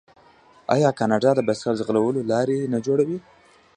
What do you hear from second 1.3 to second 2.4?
د بایسکل ځغلولو